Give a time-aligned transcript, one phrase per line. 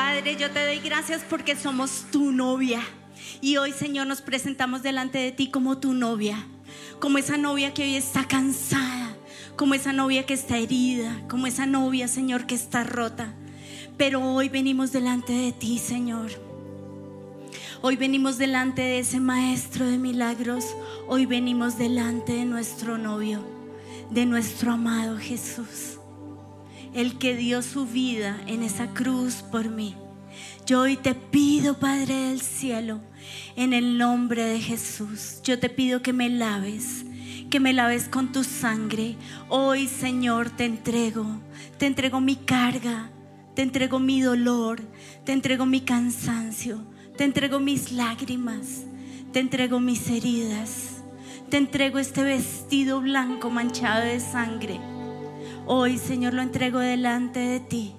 [0.00, 2.80] Padre, yo te doy gracias porque somos tu novia.
[3.42, 6.42] Y hoy, Señor, nos presentamos delante de ti como tu novia.
[7.00, 9.14] Como esa novia que hoy está cansada.
[9.56, 11.20] Como esa novia que está herida.
[11.28, 13.34] Como esa novia, Señor, que está rota.
[13.98, 16.30] Pero hoy venimos delante de ti, Señor.
[17.82, 20.64] Hoy venimos delante de ese maestro de milagros.
[21.08, 23.44] Hoy venimos delante de nuestro novio,
[24.08, 25.99] de nuestro amado Jesús
[26.94, 29.96] el que dio su vida en esa cruz por mí.
[30.66, 33.00] Yo hoy te pido, Padre del cielo,
[33.56, 37.04] en el nombre de Jesús, yo te pido que me laves,
[37.50, 39.16] que me laves con tu sangre.
[39.48, 41.26] Hoy, Señor, te entrego,
[41.78, 43.10] te entrego mi carga,
[43.54, 44.80] te entrego mi dolor,
[45.24, 46.84] te entrego mi cansancio,
[47.16, 48.84] te entrego mis lágrimas,
[49.32, 51.02] te entrego mis heridas,
[51.50, 54.80] te entrego este vestido blanco manchado de sangre
[55.72, 57.94] Hoy, Señor, lo entrego delante de ti.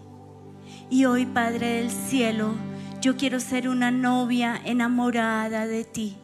[0.90, 2.54] Y hoy, Padre del cielo,
[3.00, 6.18] yo quiero ser una novia enamorada de ti.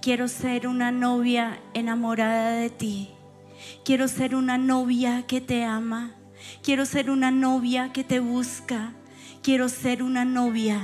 [0.00, 3.10] Quiero ser una novia enamorada de ti.
[3.84, 6.12] Quiero ser una novia que te ama.
[6.62, 8.92] Quiero ser una novia que te busca.
[9.42, 10.80] Quiero ser una novia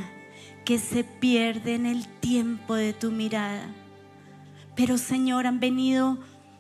[0.65, 3.63] que se pierde en el tiempo de tu mirada.
[4.75, 6.19] Pero Señor, han venido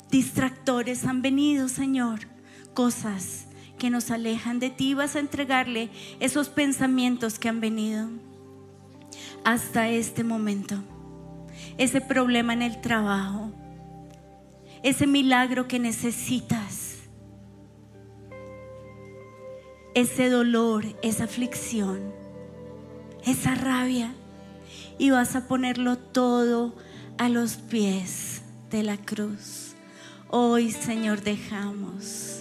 [0.08, 2.29] distractores, han venido, Señor,
[2.74, 3.46] cosas
[3.78, 5.88] que nos alejan de ti, vas a entregarle
[6.20, 8.08] esos pensamientos que han venido
[9.44, 10.76] hasta este momento.
[11.78, 13.50] Ese problema en el trabajo,
[14.82, 16.98] ese milagro que necesitas,
[19.94, 22.12] ese dolor, esa aflicción,
[23.24, 24.14] esa rabia,
[24.98, 26.74] y vas a ponerlo todo
[27.16, 29.74] a los pies de la cruz.
[30.28, 32.39] Hoy, Señor, dejamos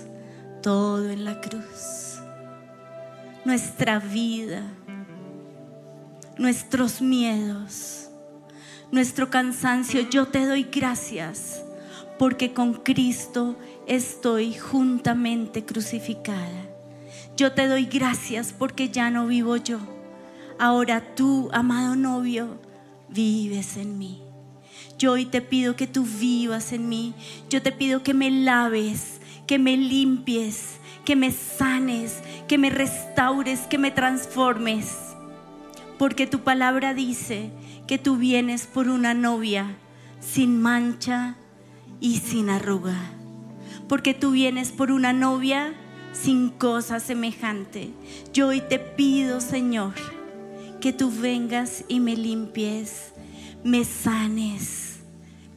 [0.62, 2.20] todo en la cruz.
[3.46, 4.64] Nuestra vida,
[6.38, 8.09] nuestros miedos,
[8.92, 10.09] nuestro cansancio.
[10.09, 11.64] Yo te doy gracias
[12.18, 16.68] porque con Cristo estoy juntamente crucificada.
[17.38, 19.80] Yo te doy gracias porque ya no vivo yo.
[20.59, 22.59] Ahora tú, amado novio,
[23.08, 24.22] vives en mí.
[24.97, 27.14] Yo hoy te pido que tú vivas en mí.
[27.50, 29.19] Yo te pido que me laves
[29.49, 34.95] que me limpies, que me sanes, que me restaures, que me transformes.
[35.97, 37.49] Porque tu palabra dice
[37.87, 39.75] que tú vienes por una novia
[40.19, 41.35] sin mancha
[41.99, 42.95] y sin arruga.
[43.87, 45.73] Porque tú vienes por una novia
[46.13, 47.89] sin cosa semejante.
[48.31, 49.95] Yo hoy te pido, Señor,
[50.79, 53.13] que tú vengas y me limpies,
[53.63, 54.99] me sanes,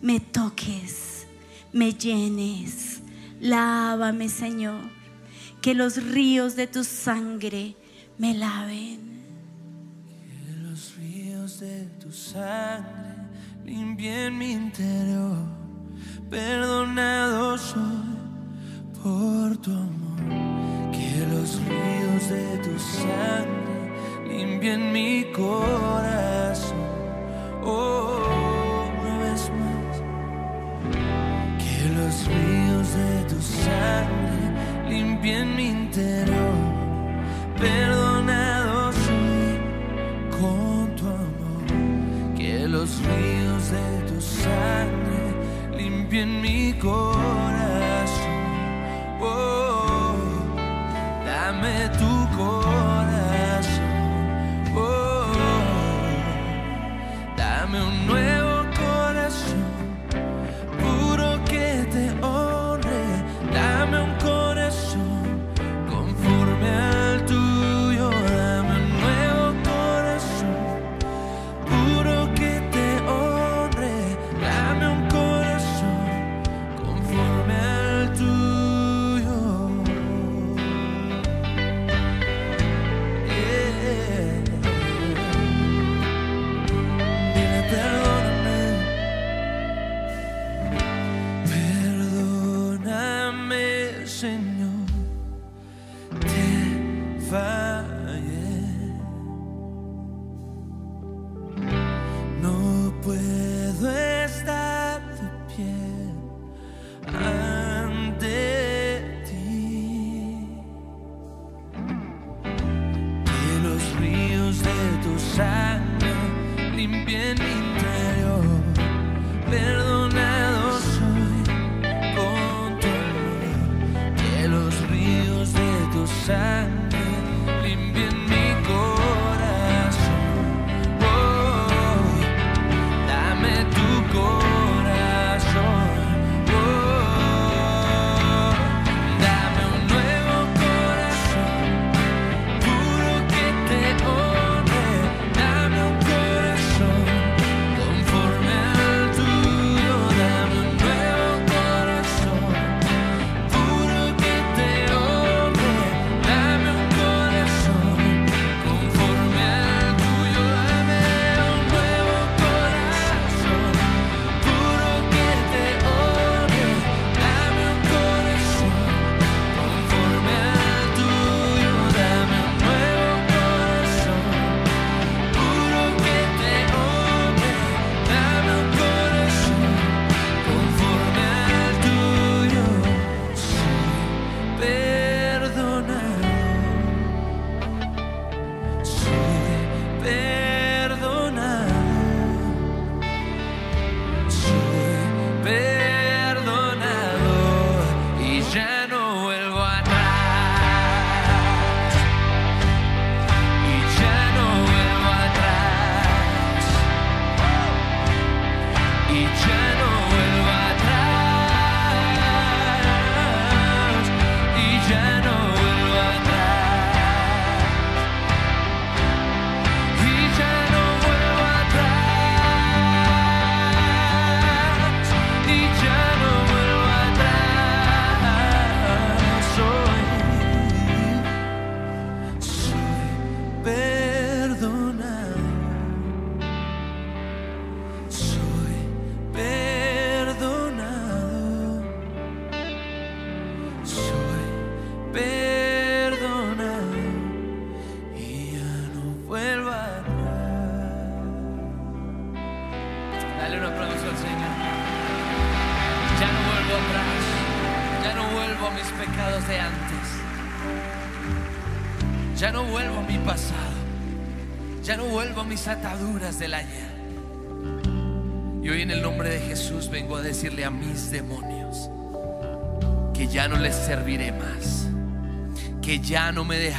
[0.00, 1.26] me toques,
[1.74, 3.01] me llenes
[3.42, 4.82] Lávame, Señor,
[5.60, 7.74] que los ríos de tu sangre
[8.16, 9.00] me laven.
[10.46, 13.16] Que los ríos de tu sangre
[13.64, 15.38] limpien mi interior.
[16.30, 17.82] Perdonado soy
[19.02, 20.92] por tu amor.
[20.92, 26.78] Que los ríos de tu sangre limpien mi corazón.
[27.64, 28.20] Oh,
[29.02, 29.96] una vez más.
[31.58, 32.28] Que los
[32.82, 36.54] ríos de tu sangre limpien mi interior.
[37.58, 39.58] Perdonado soy
[40.30, 42.36] con tu amor.
[42.36, 47.11] Que los ríos de tu sangre limpien mi corazón.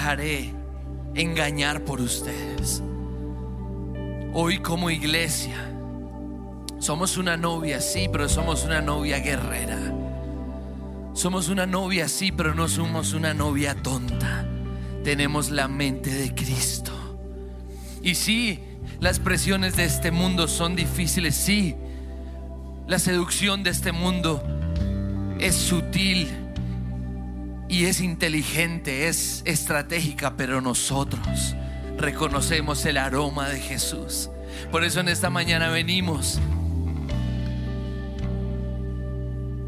[0.04, 0.54] Dejaré
[1.16, 2.84] engañar por ustedes.
[4.34, 5.56] Hoy como iglesia
[6.78, 9.80] somos una novia, sí, pero somos una novia guerrera.
[11.14, 14.46] Somos una novia, sí, pero no somos una novia tonta.
[15.06, 16.92] Tenemos la mente de Cristo.
[18.02, 18.60] Y sí,
[19.00, 21.78] las presiones de este mundo son difíciles, sí.
[22.88, 24.44] La seducción de este mundo
[25.40, 26.43] es sutil
[27.74, 31.56] y es inteligente, es estratégica, pero nosotros
[31.98, 34.30] reconocemos el aroma de Jesús.
[34.72, 36.40] Por eso en esta mañana venimos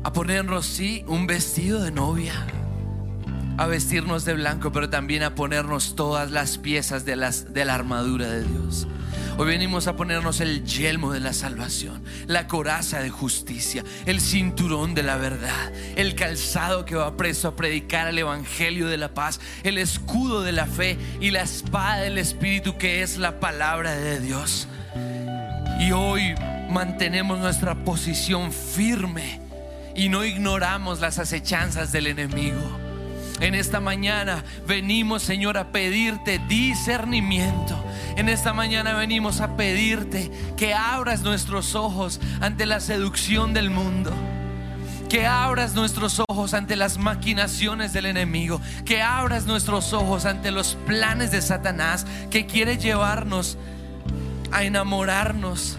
[0.04, 2.46] a ponernos, sí, un vestido de novia,
[3.58, 7.76] a vestirnos de blanco, pero también a ponernos todas las piezas de, las, de la
[7.76, 8.88] armadura de Dios.
[9.38, 14.94] Hoy venimos a ponernos el yelmo de la salvación, la coraza de justicia, el cinturón
[14.94, 19.42] de la verdad, el calzado que va preso a predicar el evangelio de la paz,
[19.64, 24.22] el escudo de la fe y la espada del espíritu que es la palabra de
[24.22, 24.70] Dios.
[25.80, 26.34] Y hoy
[26.70, 29.42] mantenemos nuestra posición firme
[29.96, 32.85] y no ignoramos las acechanzas del enemigo.
[33.40, 37.78] En esta mañana venimos, Señor, a pedirte discernimiento.
[38.16, 44.14] En esta mañana venimos a pedirte que abras nuestros ojos ante la seducción del mundo.
[45.10, 48.62] Que abras nuestros ojos ante las maquinaciones del enemigo.
[48.86, 53.58] Que abras nuestros ojos ante los planes de Satanás que quiere llevarnos
[54.52, 55.78] a enamorarnos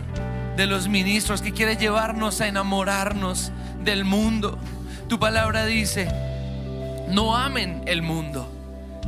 [0.58, 3.50] de los ministros, que quiere llevarnos a enamorarnos
[3.82, 4.58] del mundo.
[5.08, 6.08] Tu palabra dice,
[7.08, 8.52] no amen el mundo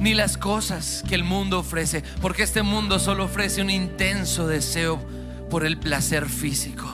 [0.00, 5.00] ni las cosas que el mundo ofrece, porque este mundo solo ofrece un intenso deseo
[5.50, 6.86] por el placer físico,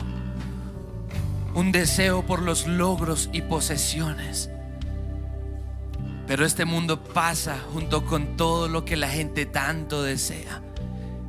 [1.55, 4.51] un deseo por los logros y posesiones.
[6.27, 10.63] Pero este mundo pasa junto con todo lo que la gente tanto desea.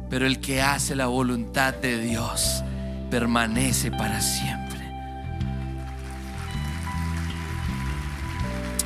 [0.10, 2.64] Pero el que hace la voluntad de Dios
[3.12, 4.75] permanece para siempre.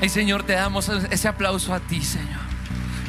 [0.01, 2.39] Y Señor, te damos ese aplauso a ti, Señor.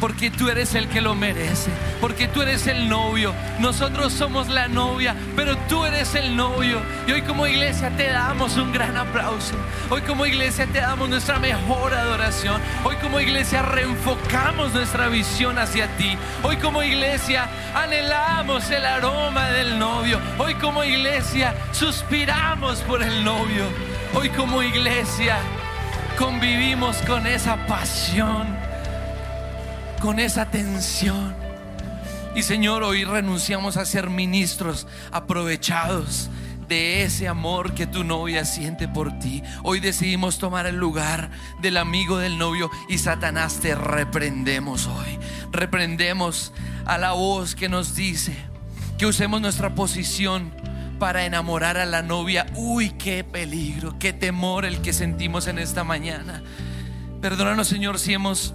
[0.01, 1.71] porque tú eres el que lo merece,
[2.01, 3.35] porque tú eres el novio.
[3.59, 6.81] Nosotros somos la novia, pero tú eres el novio.
[7.07, 9.55] Y hoy como iglesia te damos un gran aplauso.
[9.91, 12.63] Hoy como iglesia te damos nuestra mejor adoración.
[12.83, 16.17] Hoy como iglesia reenfocamos nuestra visión hacia ti.
[16.43, 20.19] Hoy como iglesia anhelamos el aroma del novio.
[20.39, 23.65] Hoy como iglesia suspiramos por el novio.
[24.15, 25.37] Hoy como iglesia
[26.21, 28.47] convivimos con esa pasión
[30.01, 31.35] con esa tensión.
[32.35, 36.31] Y Señor, hoy renunciamos a ser ministros aprovechados
[36.69, 39.43] de ese amor que tu novia siente por ti.
[39.63, 45.19] Hoy decidimos tomar el lugar del amigo del novio y Satanás te reprendemos hoy.
[45.53, 46.53] Reprendemos
[46.87, 48.35] a la voz que nos dice
[48.97, 50.53] que usemos nuestra posición
[51.01, 52.47] para enamorar a la novia.
[52.55, 56.45] Uy, qué peligro, qué temor el que sentimos en esta mañana.
[57.21, 58.55] Perdónanos, Señor, si hemos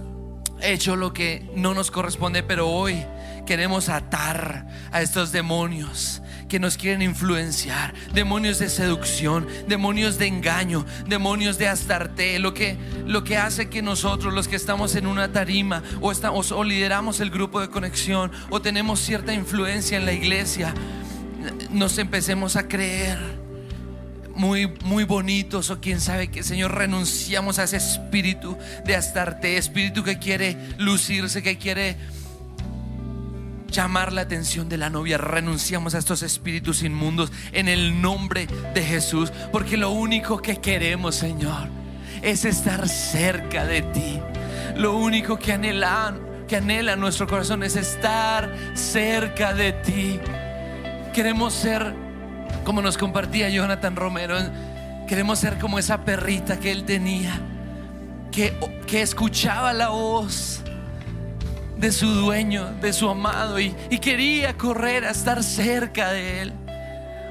[0.62, 3.04] hecho lo que no nos corresponde, pero hoy
[3.46, 10.86] queremos atar a estos demonios que nos quieren influenciar, demonios de seducción, demonios de engaño,
[11.08, 12.76] demonios de astarte, lo que,
[13.06, 17.18] lo que hace que nosotros, los que estamos en una tarima o, estamos, o lideramos
[17.18, 20.72] el grupo de conexión o tenemos cierta influencia en la iglesia,
[21.70, 23.18] nos empecemos a creer
[24.34, 30.04] muy, muy bonitos o quién sabe que Señor renunciamos a ese espíritu de Astarte, espíritu
[30.04, 31.96] que quiere lucirse, que quiere
[33.70, 35.18] llamar la atención de la novia.
[35.18, 41.14] Renunciamos a estos espíritus inmundos en el nombre de Jesús, porque lo único que queremos,
[41.14, 41.68] Señor,
[42.22, 44.20] es estar cerca de ti.
[44.76, 46.14] Lo único que anhela,
[46.48, 50.20] que anhela nuestro corazón es estar cerca de ti.
[51.16, 51.94] Queremos ser
[52.62, 54.36] como nos compartía Jonathan Romero,
[55.08, 57.40] queremos ser como esa perrita que él tenía,
[58.30, 58.54] que,
[58.86, 60.60] que escuchaba la voz
[61.78, 66.52] de su dueño, de su amado, y, y quería correr a estar cerca de él.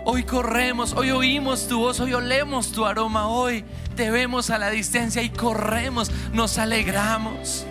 [0.04, 3.64] Hoy corremos, hoy oímos tu voz, hoy olemos tu aroma, hoy
[3.96, 7.68] te vemos a la distancia y corremos, nos alegramos,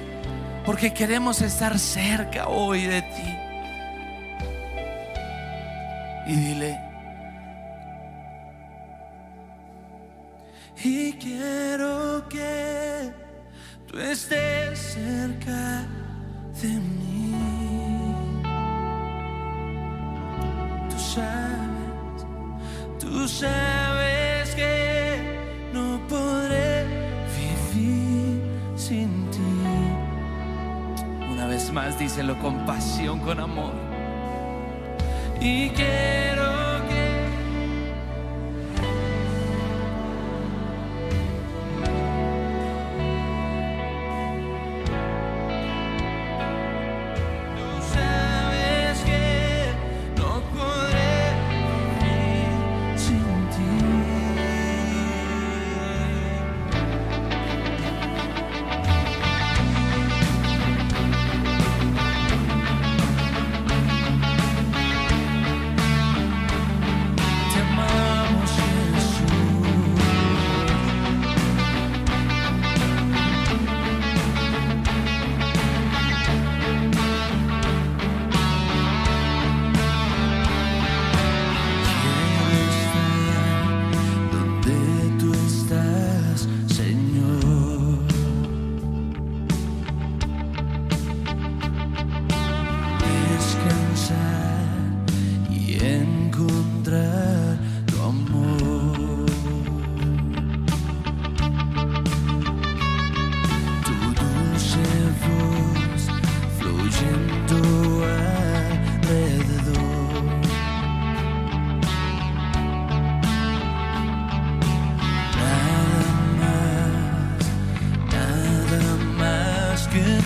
[0.64, 3.43] porque queremos estar cerca hoy de ti.
[6.26, 6.80] Y dile,
[10.82, 13.12] y quiero que
[13.86, 15.86] tú estés cerca
[16.62, 17.34] de mí.
[20.88, 22.26] Tú sabes,
[22.98, 25.18] tú sabes que
[25.74, 26.84] no podré
[27.36, 28.42] vivir
[28.76, 29.38] sin ti.
[31.30, 33.93] Una vez más, díselo con pasión, con amor.
[35.46, 36.73] Y quiero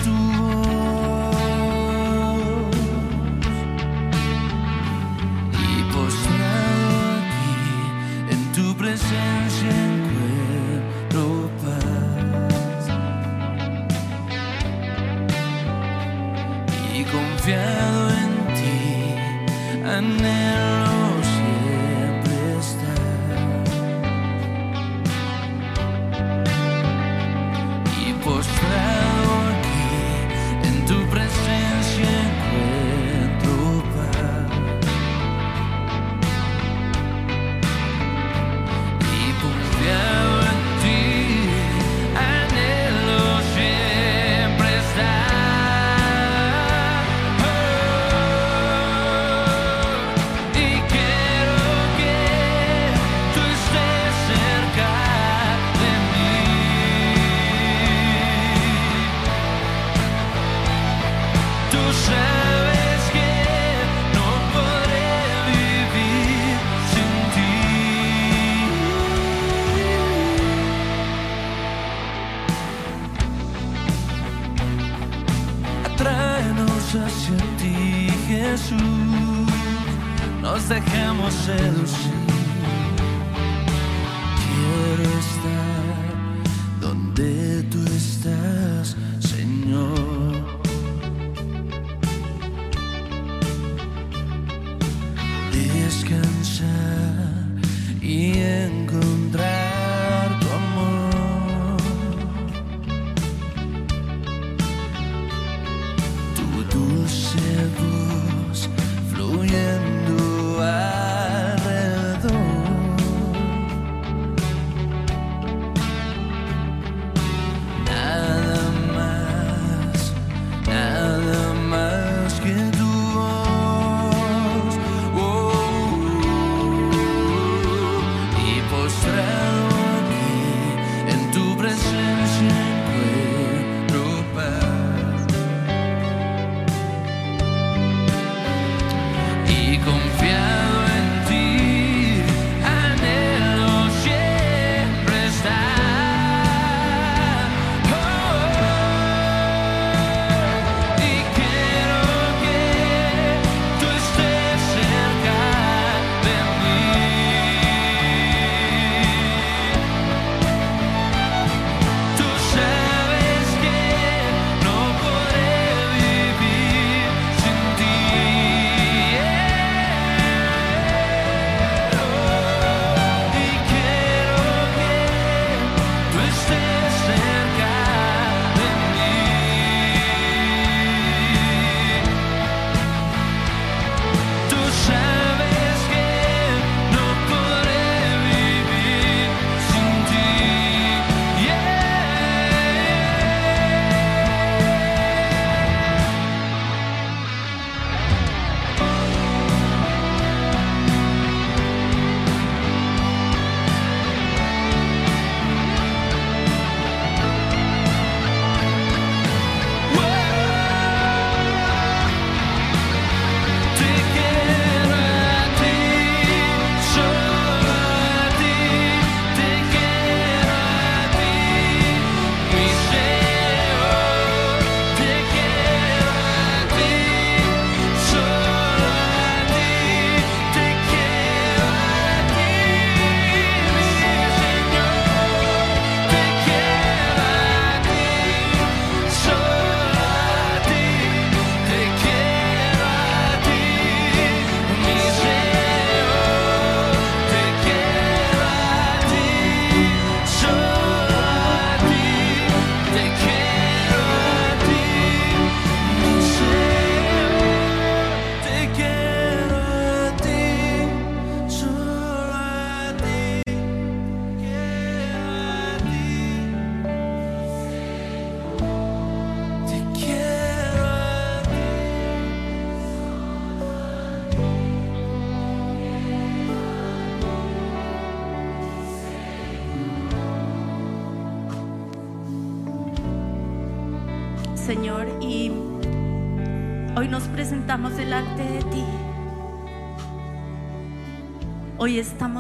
[0.05, 0.38] do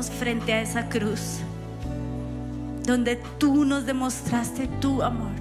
[0.06, 1.40] frente a esa cruz
[2.88, 5.34] donde tú nos demostraste tu amor,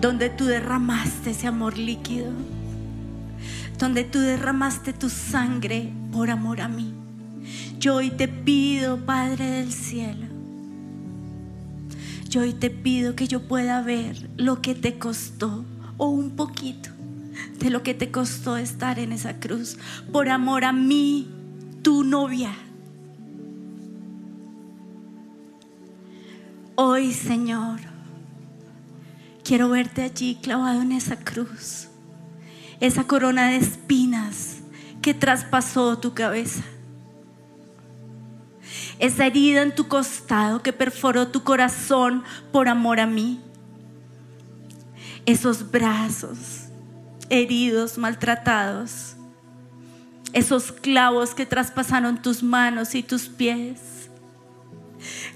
[0.00, 2.32] donde tú derramaste ese amor líquido,
[3.78, 6.94] donde tú derramaste tu sangre por amor a mí.
[7.78, 10.26] Yo hoy te pido, Padre del cielo,
[12.30, 15.66] yo hoy te pido que yo pueda ver lo que te costó
[15.98, 16.88] o un poquito
[17.58, 19.76] de lo que te costó estar en esa cruz
[20.10, 21.28] por amor a mí,
[21.86, 22.50] tu novia.
[26.74, 27.78] Hoy, Señor,
[29.44, 31.86] quiero verte allí clavado en esa cruz,
[32.80, 34.62] esa corona de espinas
[35.00, 36.64] que traspasó tu cabeza
[38.98, 43.40] esa herida en tu costado que perforó tu corazón por amor a mí.
[45.24, 46.64] Esos brazos
[47.30, 49.15] heridos, maltratados.
[50.36, 54.10] Esos clavos que traspasaron tus manos y tus pies.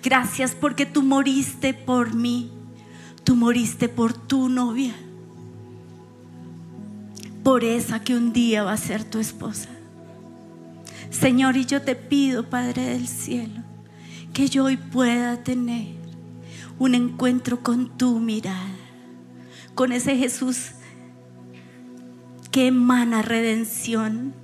[0.02, 2.50] Gracias porque tú moriste por mí.
[3.24, 4.94] Tú moriste por tu novia.
[7.42, 9.70] por esa que un día va a ser tu esposa.
[11.08, 13.62] Señor, y yo te pido, Padre del cielo,
[14.32, 15.96] que yo hoy pueda tener
[16.78, 18.76] un encuentro con tu mirada,
[19.74, 20.72] con ese Jesús
[22.50, 24.34] que emana redención,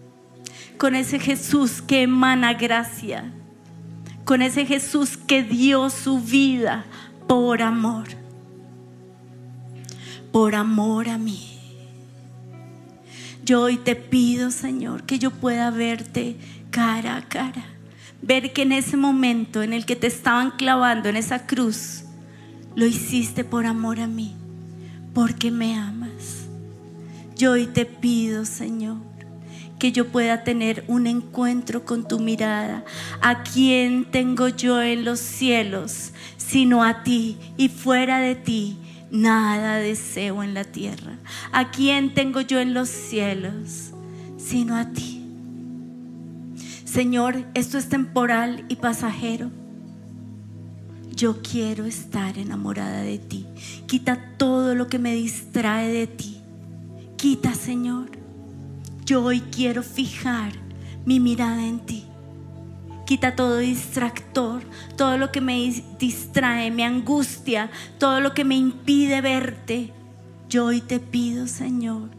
[0.78, 3.24] con ese Jesús que emana gracia,
[4.24, 6.84] con ese Jesús que dio su vida
[7.26, 8.06] por amor,
[10.32, 11.58] por amor a mí.
[13.44, 16.36] Yo hoy te pido, Señor, que yo pueda verte
[16.70, 17.64] cara a cara.
[18.20, 22.02] Ver que en ese momento en el que te estaban clavando en esa cruz,
[22.74, 24.34] lo hiciste por amor a mí,
[25.14, 26.46] porque me amas.
[27.36, 28.96] Yo hoy te pido, Señor,
[29.78, 32.84] que yo pueda tener un encuentro con tu mirada.
[33.20, 37.36] ¿A quién tengo yo en los cielos sino a ti?
[37.56, 38.78] Y fuera de ti
[39.10, 41.18] nada deseo en la tierra.
[41.52, 43.92] ¿A quién tengo yo en los cielos
[44.36, 45.22] sino a ti?
[46.84, 49.50] Señor, esto es temporal y pasajero.
[51.14, 53.46] Yo quiero estar enamorada de ti.
[53.86, 56.40] Quita todo lo que me distrae de ti.
[57.16, 58.15] Quita, Señor.
[59.06, 60.50] Yo hoy quiero fijar
[61.04, 62.06] mi mirada en ti.
[63.06, 64.64] Quita todo distractor,
[64.96, 69.92] todo lo que me distrae, me angustia, todo lo que me impide verte.
[70.48, 72.10] Yo hoy te pido, Señor,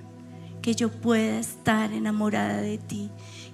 [0.61, 3.09] que yo pueda estar enamorada de ti,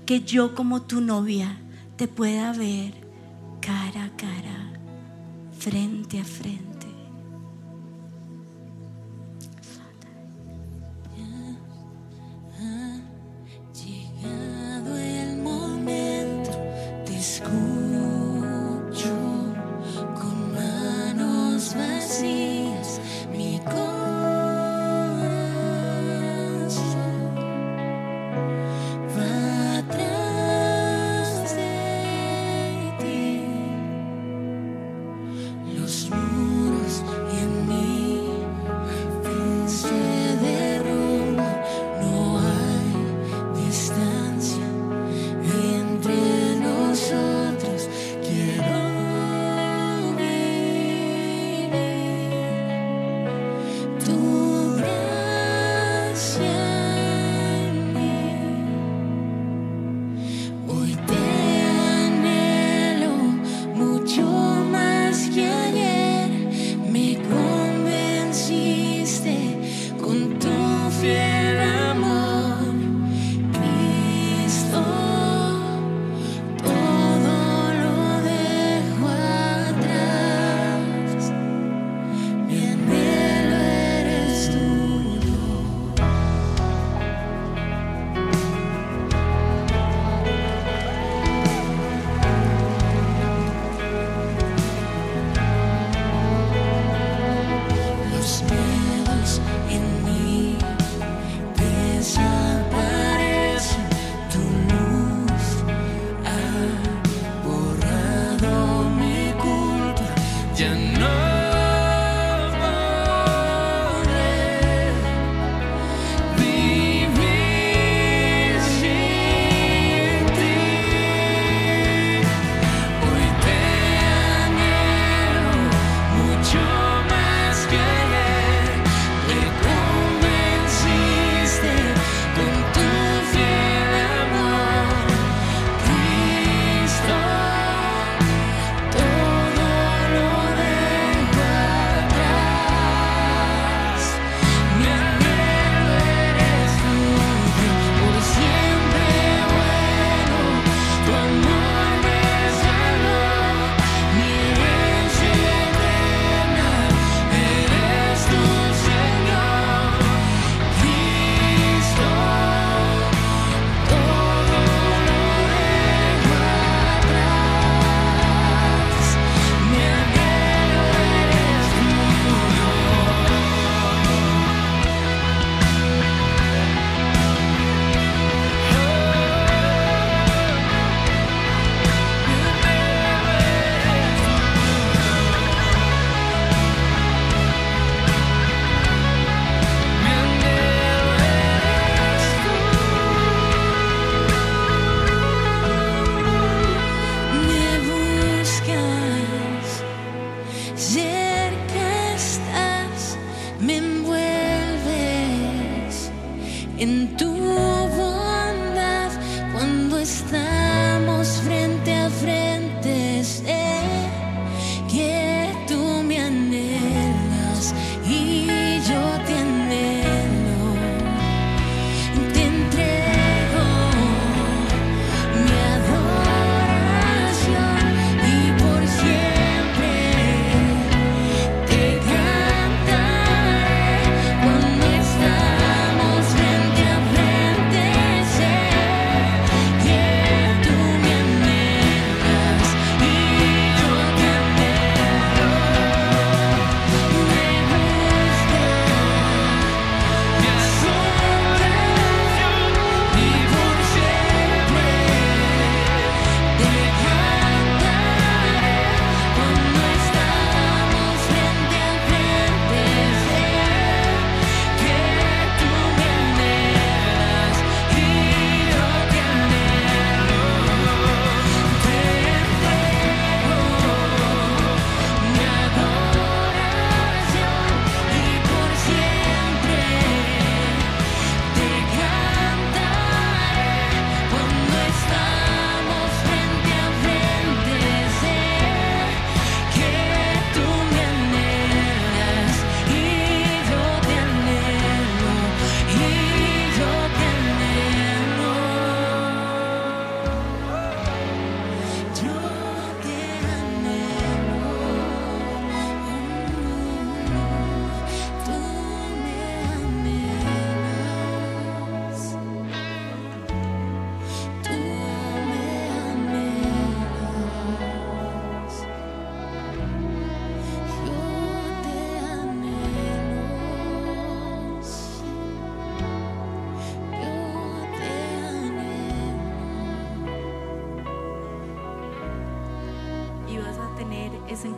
[0.06, 1.58] que yo como tu novia
[1.96, 2.94] te pueda ver
[3.62, 4.74] cara a cara,
[5.58, 6.73] frente a frente.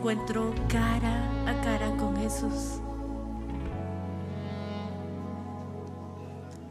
[0.08, 2.80] Encuentro cara a cara con Jesús.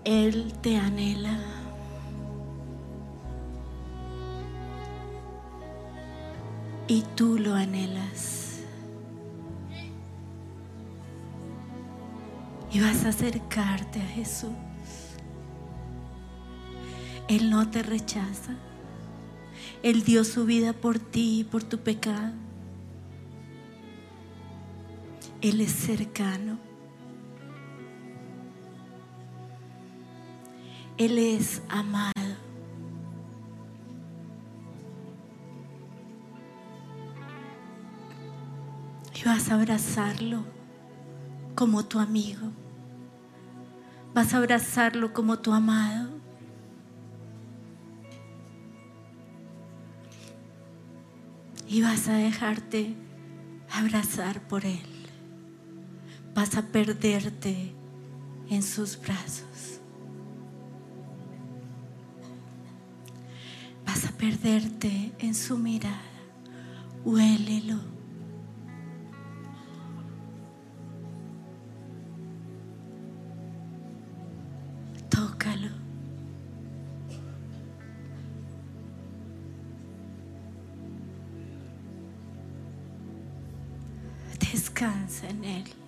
[0.06, 1.38] Él te anhela.
[6.88, 8.62] Y tú lo anhelas.
[12.71, 14.54] Y vas a acercarte a Jesús.
[17.28, 18.56] Él no te rechaza.
[19.84, 22.45] Él dio su vida por ti y por tu pecado.
[25.48, 26.58] Él es cercano.
[30.98, 32.12] Él es amado.
[39.14, 40.44] Y vas a abrazarlo
[41.54, 42.48] como tu amigo.
[44.16, 46.10] Vas a abrazarlo como tu amado.
[51.68, 52.96] y vas a dejarte
[53.70, 54.95] abrazar por Él.
[56.36, 57.74] Vas a perderte
[58.50, 59.80] en sus brazos.
[63.86, 65.95] Vas a perderte en su mirada.
[67.06, 67.80] Huélelo.
[75.10, 75.69] Tócalo.
[84.52, 85.85] Descansa en Él.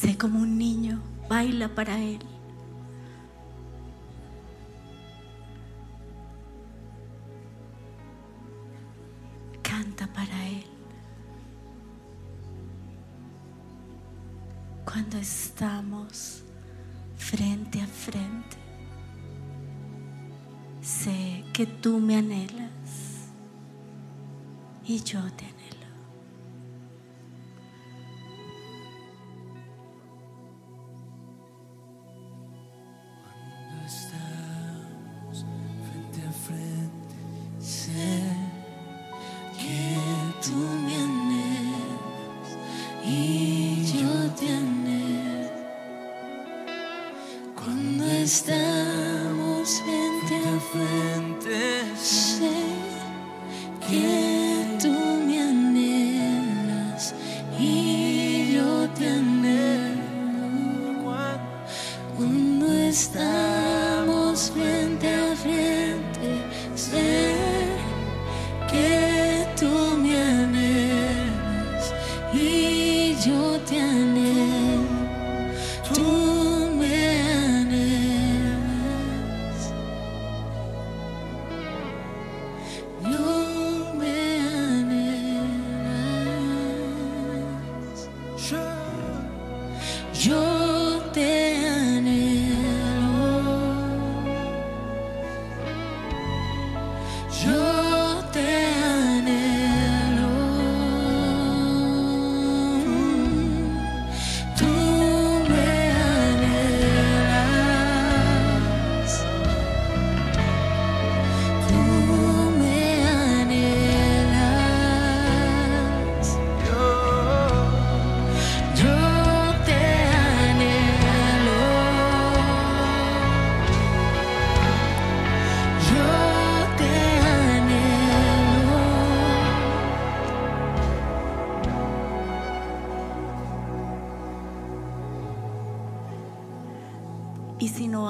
[0.00, 2.18] Sé como un niño, baila para Él.
[9.62, 10.66] Canta para Él.
[14.84, 16.42] Cuando estamos
[17.16, 18.58] frente a frente
[20.82, 23.30] sé que tú me anhelas
[24.84, 25.65] y yo te anhelo.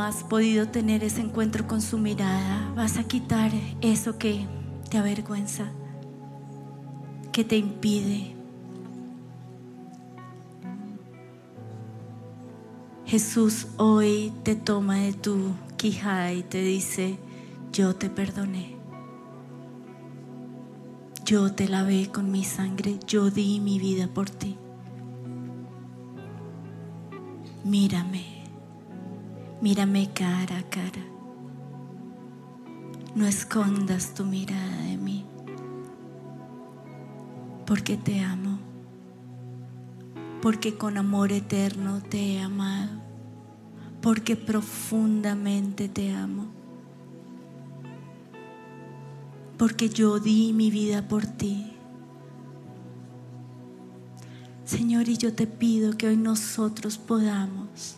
[0.07, 4.47] Has podido tener ese encuentro con su mirada, vas a quitar eso que
[4.88, 5.64] te avergüenza,
[7.33, 8.37] que te impide.
[13.05, 17.19] Jesús hoy te toma de tu quijada y te dice,
[17.73, 18.77] yo te perdoné.
[21.25, 24.57] Yo te lavé con mi sangre, yo di mi vida por ti.
[27.64, 28.36] Mírame,
[29.61, 31.05] mírame cara a cara.
[33.14, 35.25] No escondas tu mirada de mí,
[37.66, 38.59] porque te amo,
[40.42, 43.01] porque con amor eterno te he amado,
[44.03, 46.57] porque profundamente te amo
[49.57, 51.73] porque yo di mi vida por ti.
[54.64, 57.97] Señor, y yo te pido que hoy nosotros podamos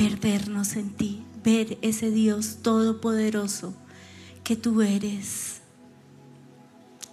[0.00, 3.74] perdernos en ti, ver ese Dios todopoderoso
[4.42, 5.60] que tú eres,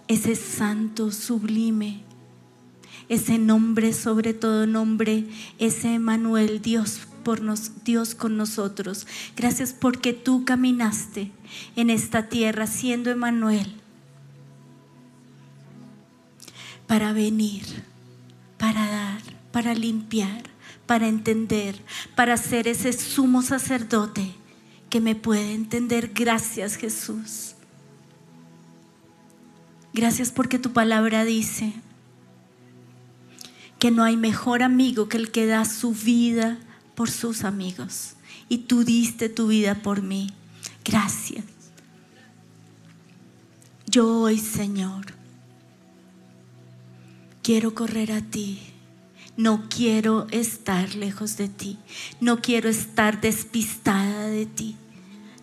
[0.06, 2.00] ese santo sublime,
[3.10, 5.26] ese nombre sobre todo nombre,
[5.58, 9.06] ese Emanuel, Dios por nos, Dios con nosotros.
[9.36, 11.30] Gracias porque tú caminaste
[11.76, 13.70] en esta tierra siendo Emanuel
[16.86, 17.64] para venir,
[18.56, 19.20] para dar,
[19.52, 20.44] para limpiar,
[20.86, 21.82] para entender,
[22.14, 24.34] para ser ese sumo sacerdote
[24.90, 26.12] que me puede entender.
[26.14, 27.54] Gracias Jesús.
[29.92, 31.72] Gracias porque tu palabra dice
[33.78, 36.58] que no hay mejor amigo que el que da su vida
[36.94, 38.14] por sus amigos.
[38.48, 40.30] Y tú diste tu vida por mí.
[40.84, 41.44] Gracias.
[43.86, 45.06] Yo hoy, Señor,
[47.42, 48.60] quiero correr a ti.
[49.38, 51.78] No quiero estar lejos de ti.
[52.20, 54.74] No quiero estar despistada de ti.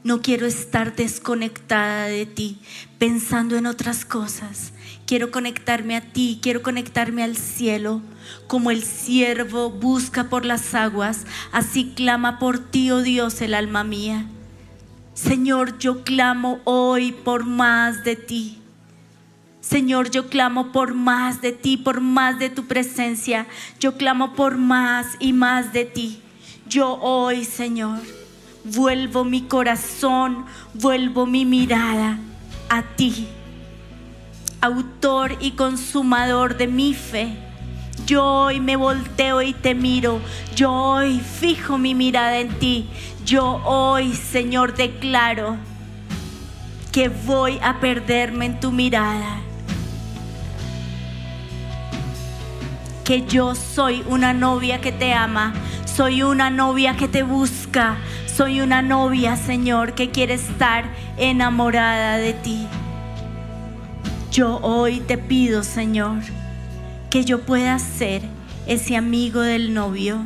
[0.04, 2.60] No quiero estar desconectada de ti,
[3.00, 4.74] pensando en otras cosas.
[5.06, 8.02] Quiero conectarme a ti, quiero conectarme al cielo.
[8.48, 13.86] Como el siervo busca por las aguas, así clama por ti, oh Dios, el alma
[13.86, 14.26] mía.
[15.14, 18.62] Señor, yo clamo hoy por más de ti.
[19.68, 23.48] Señor, yo clamo por más de ti, por más de tu presencia.
[23.80, 26.22] Yo clamo por más y más de ti.
[26.70, 27.98] Yo hoy, Señor,
[28.64, 30.46] vuelvo mi corazón,
[30.76, 32.20] vuelvo mi mirada
[32.70, 33.28] a ti,
[34.62, 37.36] autor y consumador de mi fe.
[38.06, 40.22] Yo hoy me volteo y te miro.
[40.56, 42.88] Yo hoy fijo mi mirada en ti.
[43.26, 45.58] Yo hoy, Señor, declaro
[46.92, 49.42] que voy a perderme en tu mirada.
[53.06, 55.54] Que yo soy una novia que te ama.
[55.86, 57.98] Soy una novia que te busca.
[58.26, 60.86] Soy una novia, Señor, que quiere estar
[61.18, 62.68] enamorada de ti.
[64.32, 66.24] Yo hoy te pido, Señor,
[67.12, 68.24] que yo pueda ser
[68.66, 70.26] ese amigo del novio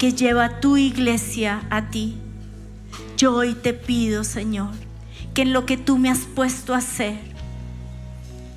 [0.00, 2.16] que lleva tu iglesia a ti.
[3.16, 4.70] Yo hoy te pido, Señor,
[5.32, 7.18] que en lo que tú me has puesto a hacer,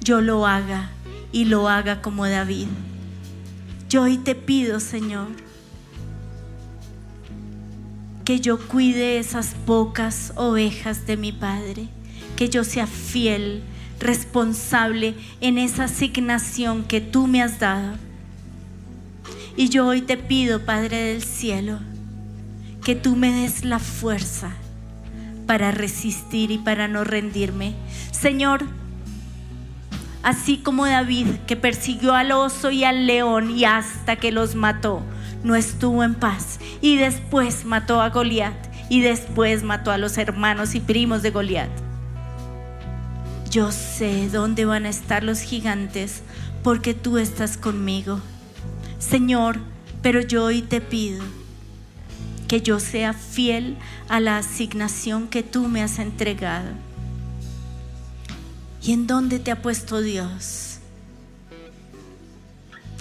[0.01, 0.89] yo lo haga
[1.34, 2.67] y lo haga como David.
[3.89, 5.27] Yo hoy te pido, Señor,
[8.23, 11.89] que yo cuide esas pocas ovejas de mi Padre,
[12.38, 13.63] que yo sea fiel,
[13.99, 17.97] responsable en esa asignación que tú me has dado
[19.55, 21.79] y yo hoy te pido, Padre del Cielo,
[22.84, 24.51] que tú me des la fuerza
[25.45, 27.75] para resistir y para no rendirme.
[28.11, 28.65] Señor,
[30.24, 35.03] así como David que persiguió al oso y al león y hasta que los mató,
[35.43, 38.55] no estuvo en paz y después mató a Goliat
[38.89, 41.69] y después mató a los hermanos y primos de Goliat.
[43.51, 46.24] Yo sé dónde van a estar los gigantes
[46.63, 48.19] porque tú estás conmigo.
[48.97, 49.59] Señor,
[50.01, 51.24] pero yo hoy te pido
[52.47, 53.78] que yo sea fiel
[54.09, 56.69] a la asignación que tú me has entregado.
[58.84, 60.79] ¿Y en dónde te ha puesto Dios?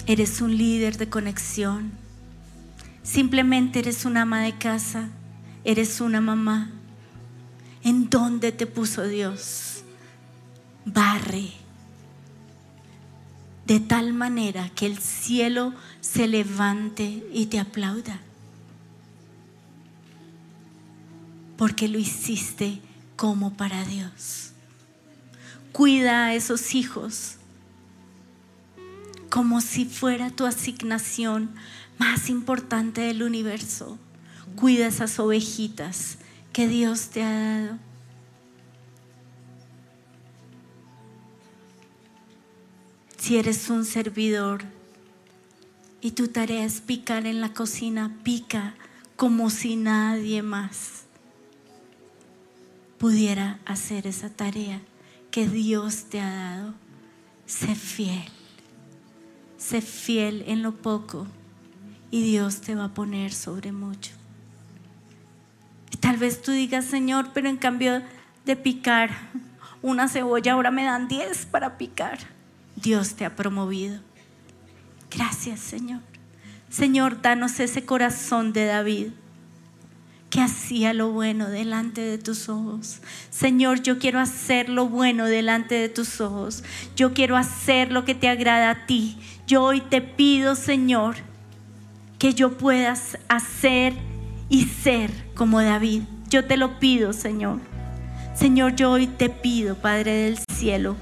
[0.07, 1.91] Eres un líder de conexión.
[3.03, 5.09] Simplemente eres una ama de casa.
[5.65, 6.71] Eres una mamá.
[7.83, 9.83] ¿En dónde te puso Dios?
[10.85, 11.51] Barre.
[13.67, 18.21] De tal manera que el cielo se levante y te aplauda.
[21.57, 22.79] Porque lo hiciste
[23.17, 24.52] como para Dios.
[25.73, 27.37] Cuida a esos hijos
[29.31, 31.55] como si fuera tu asignación
[31.97, 33.97] más importante del universo.
[34.55, 36.19] Cuida esas ovejitas
[36.51, 37.79] que Dios te ha dado.
[43.17, 44.65] Si eres un servidor
[46.01, 48.75] y tu tarea es picar en la cocina, pica
[49.15, 51.05] como si nadie más
[52.99, 54.79] pudiera hacer esa tarea
[55.33, 56.73] que Dios te ha dado.
[57.47, 58.23] Sé fiel,
[59.57, 61.25] sé fiel en lo poco
[62.11, 64.11] y Dios te va a poner sobre mucho.
[65.91, 68.03] Y tal vez tú digas, Señor, pero en cambio
[68.45, 69.09] de picar
[69.81, 72.19] una cebolla, ahora me dan 10 para picar.
[72.75, 74.01] Dios te ha promovido.
[75.09, 76.01] Gracias, Señor.
[76.69, 79.07] Señor, danos ese corazón de David
[80.33, 83.01] que hacía lo bueno delante de tus ojos.
[83.29, 86.63] Señor, yo quiero hacer lo bueno delante de tus ojos.
[86.95, 89.19] Yo quiero hacer lo que te agrada a ti.
[89.45, 91.17] Yo hoy te pido, Señor,
[92.17, 93.93] que yo puedas hacer
[94.49, 96.01] y ser como David.
[96.31, 97.59] Yo te lo pido, Señor.
[98.33, 100.95] Señor, yo hoy te pido, Padre del cielo,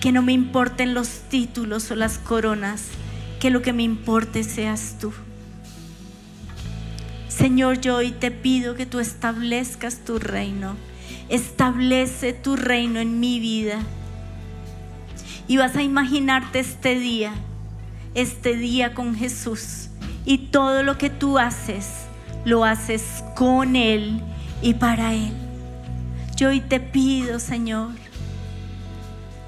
[0.00, 2.88] que no me importen los títulos o las coronas,
[3.38, 5.12] que lo que me importe seas tú.
[7.38, 10.74] Señor, yo hoy te pido que tú establezcas tu reino.
[11.28, 13.78] Establece tu reino en mi vida.
[15.46, 17.32] Y vas a imaginarte este día,
[18.14, 19.88] este día con Jesús.
[20.24, 22.06] Y todo lo que tú haces,
[22.44, 24.20] lo haces con Él
[24.60, 25.32] y para Él.
[26.34, 27.90] Yo hoy te pido, Señor,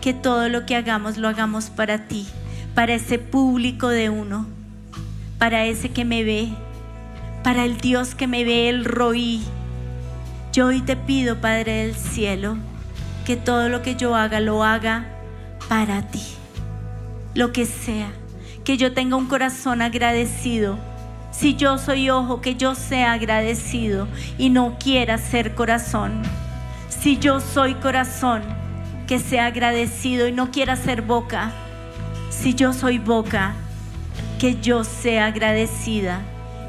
[0.00, 2.24] que todo lo que hagamos lo hagamos para ti,
[2.72, 4.46] para ese público de uno,
[5.40, 6.50] para ese que me ve,
[7.42, 9.42] para el Dios que me ve, el roí.
[10.52, 12.56] Yo hoy te pido, Padre del cielo,
[13.24, 15.06] que todo lo que yo haga lo haga
[15.68, 16.22] para ti.
[17.34, 18.10] Lo que sea,
[18.64, 20.78] que yo tenga un corazón agradecido.
[21.30, 26.22] Si yo soy ojo, que yo sea agradecido y no quiera ser corazón.
[26.88, 28.42] Si yo soy corazón,
[29.06, 31.52] que sea agradecido y no quiera ser boca.
[32.30, 33.54] Si yo soy boca,
[34.38, 36.20] que yo sea agradecida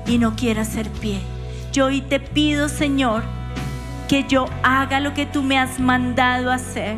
[0.07, 1.19] y no quiera ser pie.
[1.71, 3.23] Yo hoy te pido, Señor,
[4.07, 6.97] que yo haga lo que tú me has mandado hacer.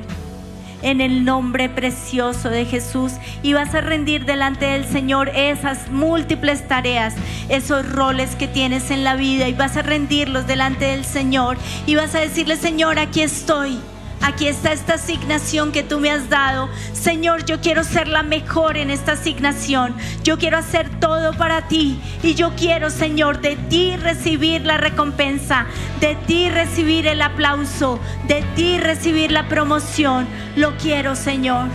[0.81, 3.13] En el nombre precioso de Jesús.
[3.41, 7.15] Y vas a rendir delante del Señor esas múltiples tareas,
[7.47, 9.47] esos roles que tienes en la vida.
[9.47, 11.57] Y vas a rendirlos delante del Señor.
[11.85, 13.79] Y vas a decirle, Señor, aquí estoy
[14.23, 16.69] aquí está esta asignación que tú me has dado.
[16.93, 19.95] Señor, yo quiero ser la mejor en esta asignación.
[20.23, 21.99] Yo quiero hacer todo para ti.
[22.23, 25.65] Y yo quiero, Señor, de ti recibir la recompensa,
[25.99, 30.25] de ti recibir el aplauso, de ti recibir la promoción.
[30.55, 31.67] Lo quiero, Señor.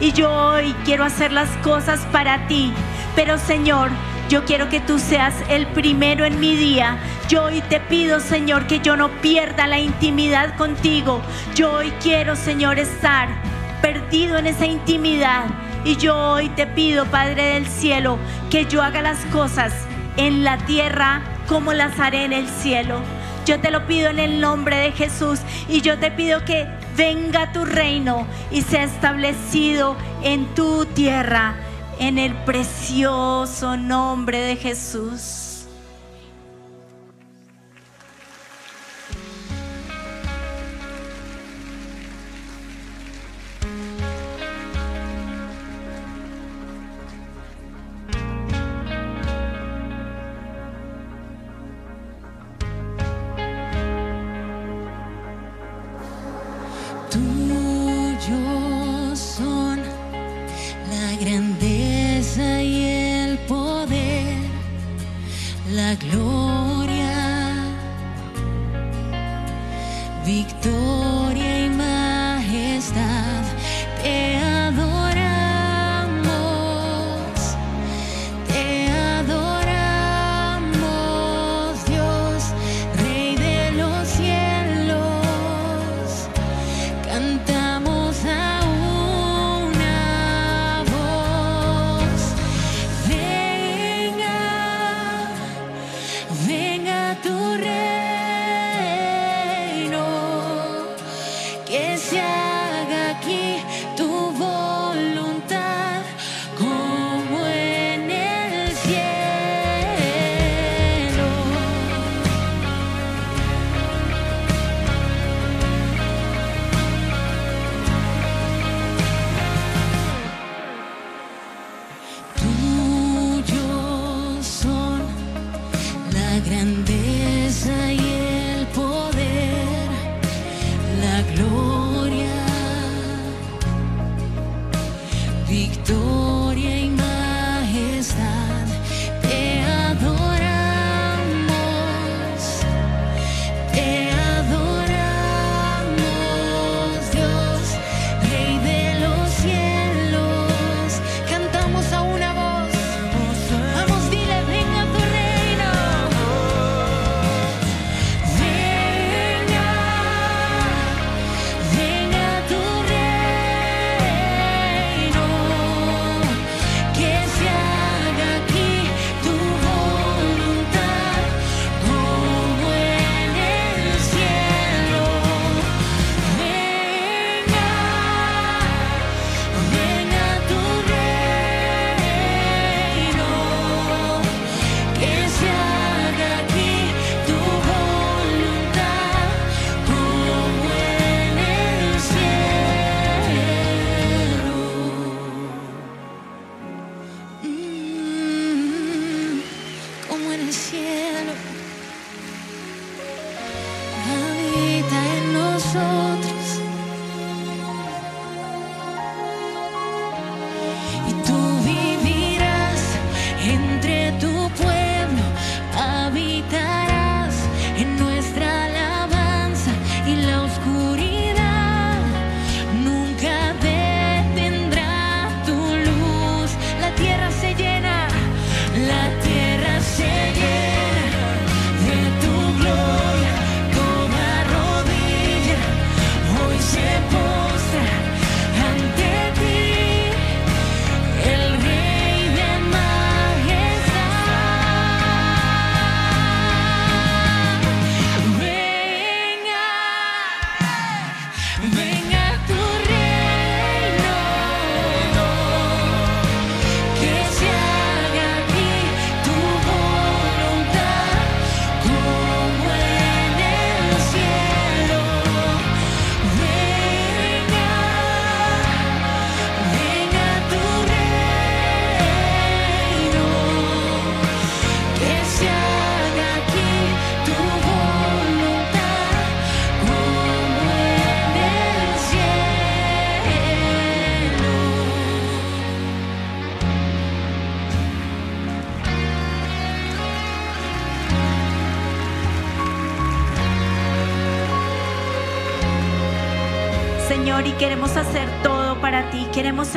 [0.00, 2.72] Y yo hoy quiero hacer las cosas para ti.
[3.16, 3.90] Pero, Señor,
[4.28, 6.98] yo quiero que tú seas el primero en mi día.
[7.28, 11.22] Yo hoy te pido, Señor, que yo no pierda la intimidad contigo.
[11.54, 13.28] Yo hoy quiero, Señor, estar
[13.80, 15.46] perdido en esa intimidad.
[15.84, 18.18] Y yo hoy te pido, Padre del cielo,
[18.50, 19.72] que yo haga las cosas
[20.18, 23.00] en la tierra como las haré en el cielo.
[23.46, 26.66] Yo te lo pido en el nombre de Jesús y yo te pido que
[26.98, 31.54] venga tu reino y sea establecido en tu tierra
[31.98, 35.47] en el precioso nombre de Jesús.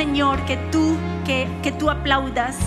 [0.02, 0.97] Señor, que tú,
[1.28, 2.58] que, tú aplaudas.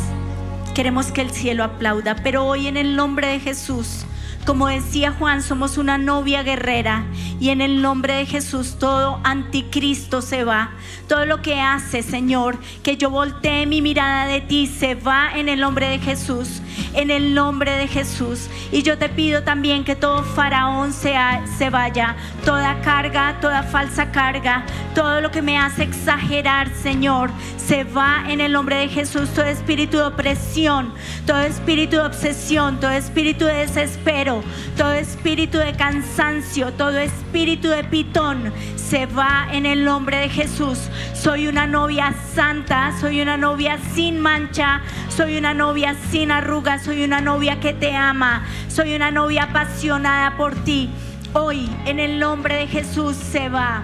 [0.73, 2.15] Queremos que el cielo aplauda.
[2.23, 4.07] Pero hoy en el nombre de Jesús,
[4.47, 7.05] como decía Juan, somos una novia guerrera.
[7.41, 10.75] Y en el nombre de Jesús todo anticristo se va.
[11.09, 15.49] Todo lo que hace, Señor, que yo voltee mi mirada de ti, se va en
[15.49, 16.63] el nombre de Jesús.
[16.95, 18.49] En el nombre de Jesús.
[18.71, 22.15] Y yo te pido también que todo faraón sea, se vaya.
[22.45, 24.65] Toda carga, toda falsa carga,
[24.95, 29.29] todo lo que me hace exagerar, Señor, se va en el nombre de Jesús.
[29.31, 30.95] Todo espíritu de opresión,
[31.27, 34.43] todo espíritu de obsesión, todo espíritu de desespero,
[34.77, 40.79] todo espíritu de cansancio, todo espíritu de pitón, se va en el nombre de Jesús.
[41.13, 47.03] Soy una novia santa, soy una novia sin mancha, soy una novia sin arrugas, soy
[47.03, 50.91] una novia que te ama, soy una novia apasionada por ti.
[51.33, 53.83] Hoy, en el nombre de Jesús, se va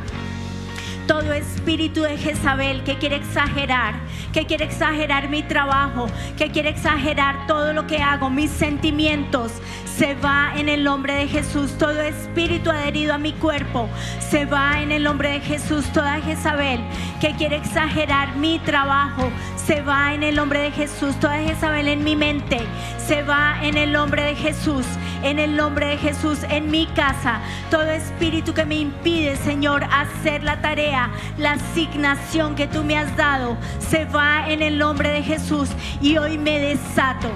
[1.11, 3.95] todo espíritu de Jezabel que quiere exagerar,
[4.33, 6.07] que quiere exagerar mi trabajo,
[6.39, 9.51] que quiere exagerar todo lo que hago, mis sentimientos,
[9.99, 11.77] se va en el nombre de Jesús.
[11.77, 13.89] Todo espíritu adherido a mi cuerpo,
[14.21, 15.85] se va en el nombre de Jesús.
[15.93, 16.81] Toda Jezabel
[17.21, 21.19] que quiere exagerar mi trabajo, se va en el nombre de Jesús.
[21.19, 22.61] Toda Jezabel en mi mente,
[23.05, 24.87] se va en el nombre de Jesús.
[25.23, 27.41] En el nombre de Jesús, en mi casa,
[27.71, 33.15] todo espíritu que me impide, Señor, hacer la tarea, la asignación que tú me has
[33.17, 35.69] dado, se va en el nombre de Jesús.
[36.01, 37.31] Y hoy me desato.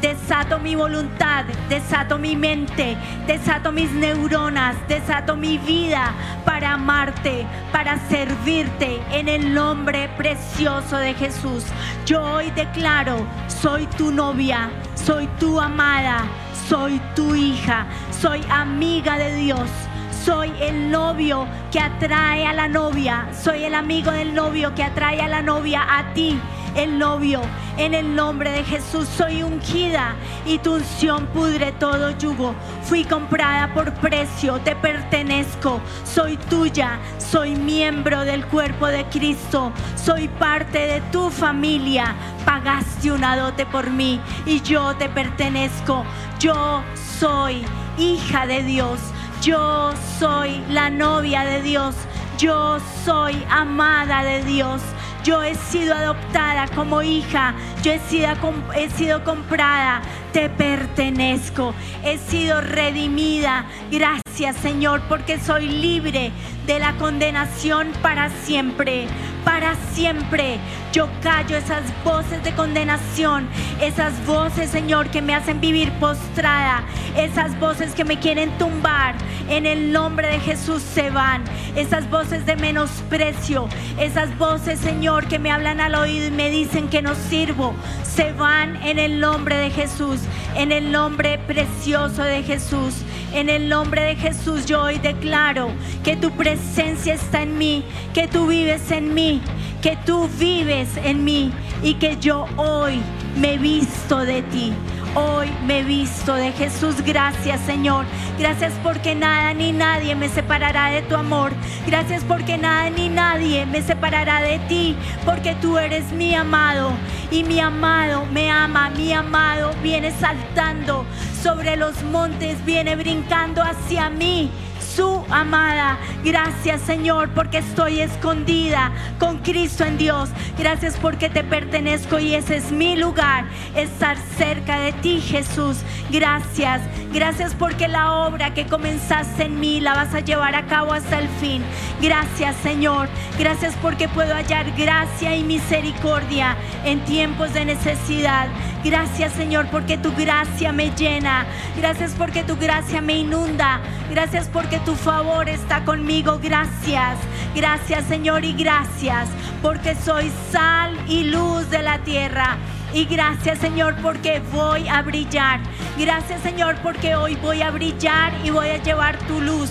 [0.00, 2.96] Desato mi voluntad, desato mi mente,
[3.26, 6.12] desato mis neuronas, desato mi vida
[6.44, 11.64] para amarte, para servirte en el nombre precioso de Jesús.
[12.06, 16.24] Yo hoy declaro, soy tu novia, soy tu amada,
[16.68, 19.87] soy tu hija, soy amiga de Dios.
[20.24, 25.20] Soy el novio que atrae a la novia, soy el amigo del novio que atrae
[25.20, 26.38] a la novia a ti
[26.78, 27.40] el novio.
[27.76, 30.14] En el nombre de Jesús soy ungida
[30.46, 32.54] y tu unción pudre todo yugo.
[32.82, 40.28] Fui comprada por precio, te pertenezco, soy tuya, soy miembro del cuerpo de Cristo, soy
[40.28, 42.14] parte de tu familia.
[42.44, 46.04] Pagaste una dote por mí y yo te pertenezco.
[46.38, 46.82] Yo
[47.18, 47.64] soy
[47.98, 49.00] hija de Dios.
[49.42, 51.94] Yo soy la novia de Dios.
[52.38, 54.82] Yo soy amada de Dios.
[55.24, 57.54] Yo he sido adoptada como hija.
[57.82, 58.28] Yo he sido,
[58.74, 60.02] he sido comprada.
[60.32, 61.74] Te pertenezco.
[62.02, 63.66] He sido redimida.
[63.90, 66.30] Gracias Señor porque soy libre
[66.64, 69.08] de la condenación para siempre.
[69.44, 70.60] Para siempre.
[70.92, 73.48] Yo callo esas voces de condenación.
[73.80, 76.84] Esas voces Señor que me hacen vivir postrada.
[77.16, 79.16] Esas voces que me quieren tumbar.
[79.48, 81.42] En el nombre de Jesús se van.
[81.74, 83.68] Esas voces de menosprecio.
[83.98, 87.74] Esas voces Señor que me hablan al oído y me dicen que no sirvo.
[88.04, 90.20] Se van en el nombre de Jesús.
[90.54, 93.02] En el nombre precioso de Jesús.
[93.34, 95.70] En el nombre de Jesús yo hoy declaro
[96.02, 99.42] que tu presencia está en mí, que tú vives en mí,
[99.82, 101.52] que tú vives en mí
[101.82, 103.00] y que yo hoy
[103.36, 104.72] me visto de ti.
[105.14, 106.96] Hoy me visto de Jesús.
[107.04, 108.04] Gracias Señor.
[108.38, 111.52] Gracias porque nada ni nadie me separará de tu amor.
[111.86, 114.96] Gracias porque nada ni nadie me separará de ti.
[115.24, 116.92] Porque tú eres mi amado.
[117.30, 118.90] Y mi amado me ama.
[118.90, 121.04] Mi amado viene saltando
[121.42, 122.64] sobre los montes.
[122.64, 124.50] Viene brincando hacia mí
[124.98, 125.96] su amada.
[126.24, 128.90] Gracias Señor porque estoy escondida
[129.20, 130.28] con Cristo en Dios.
[130.58, 133.44] Gracias porque te pertenezco y ese es mi lugar,
[133.76, 135.76] estar cerca de ti Jesús.
[136.10, 136.80] Gracias.
[137.12, 141.20] Gracias porque la obra que comenzaste en mí la vas a llevar a cabo hasta
[141.20, 141.62] el fin.
[142.02, 143.08] Gracias Señor.
[143.38, 148.48] Gracias porque puedo hallar gracia y misericordia en tiempos de necesidad.
[148.88, 151.44] Gracias Señor porque tu gracia me llena.
[151.76, 153.82] Gracias porque tu gracia me inunda.
[154.10, 156.40] Gracias porque tu favor está conmigo.
[156.42, 157.18] Gracias.
[157.54, 159.28] Gracias Señor y gracias
[159.60, 162.56] porque soy sal y luz de la tierra.
[162.94, 165.60] Y gracias Señor porque voy a brillar.
[165.98, 169.68] Gracias Señor porque hoy voy a brillar y voy a llevar tu luz.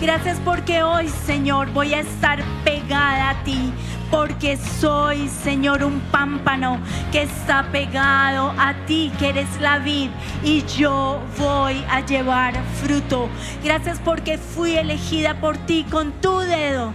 [0.00, 3.72] Gracias porque hoy Señor voy a estar pegada a ti.
[4.10, 6.78] Porque soy, Señor, un pámpano
[7.12, 10.10] que está pegado a ti, que eres la vid,
[10.42, 13.28] y yo voy a llevar fruto.
[13.62, 16.92] Gracias porque fui elegida por ti con tu dedo.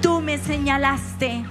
[0.00, 1.44] Tú me señalaste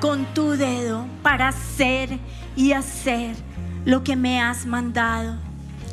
[0.00, 2.18] con tu dedo para hacer
[2.56, 3.36] y hacer
[3.84, 5.36] lo que me has mandado.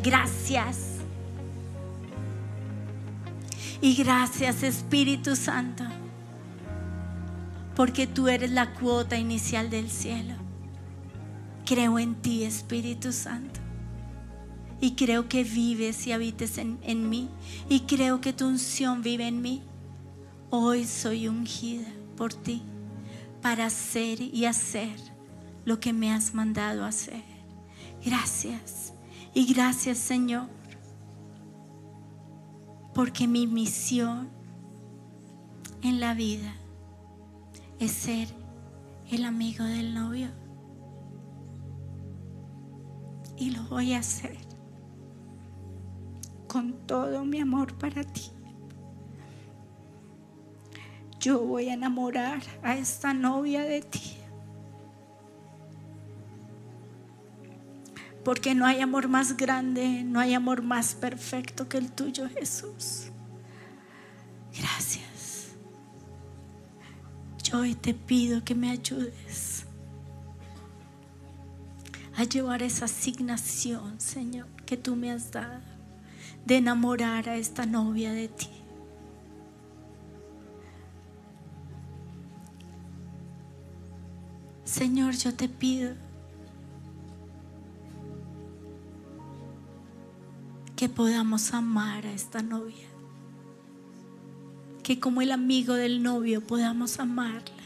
[0.03, 0.95] Gracias.
[3.81, 5.83] Y gracias Espíritu Santo,
[7.75, 10.33] porque tú eres la cuota inicial del cielo.
[11.65, 13.59] Creo en ti, Espíritu Santo.
[14.79, 17.29] Y creo que vives y habites en, en mí.
[17.69, 19.61] Y creo que tu unción vive en mí.
[20.49, 22.61] Hoy soy ungida por ti
[23.41, 24.95] para hacer y hacer
[25.65, 27.23] lo que me has mandado hacer.
[28.05, 28.93] Gracias.
[29.33, 30.47] Y gracias Señor.
[32.93, 34.29] Porque mi misión
[35.81, 36.55] en la vida
[37.79, 38.27] es ser
[39.11, 40.29] el amigo del novio.
[43.37, 44.37] Y lo voy a hacer
[46.47, 48.31] con todo mi amor para ti.
[51.19, 54.17] Yo voy a enamorar a esta novia de ti.
[58.23, 63.07] Porque no hay amor más grande, no hay amor más perfecto que el tuyo, Jesús.
[64.57, 65.14] Gracias.
[67.45, 69.67] Yo hoy te pido que me ayudes
[72.15, 75.61] a llevar esa asignación, Señor, que tú me has dado
[76.43, 78.49] de enamorar a esta novia de ti.
[84.63, 85.93] Señor, yo te pido
[90.75, 92.94] que podamos amar a esta novia.
[94.85, 97.63] Que como el amigo del novio podamos amarla.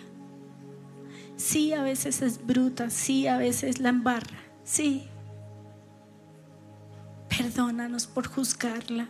[1.36, 5.04] Sí, a veces es bruta, sí, a veces la embarra, sí.
[7.28, 9.10] Perdónanos por juzgarla,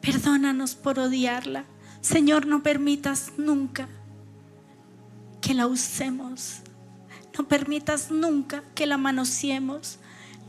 [0.00, 1.64] perdónanos por odiarla.
[2.00, 3.86] Señor, no permitas nunca
[5.40, 6.62] que la usemos.
[7.38, 10.00] No permitas nunca que la manoseemos.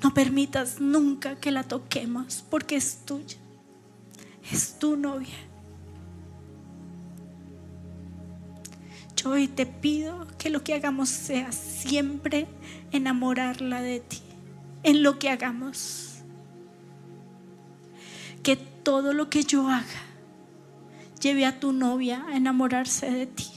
[0.02, 3.38] No permitas nunca que la toquemos porque es tuya.
[4.52, 5.49] Es tu novia.
[9.22, 12.48] Yo hoy te pido que lo que hagamos sea siempre
[12.94, 14.22] enamorarla de ti,
[14.84, 16.20] en lo que hagamos.
[18.44, 19.84] Que todo lo que yo haga
[21.20, 23.48] lleve a tu novia a enamorarse de ti.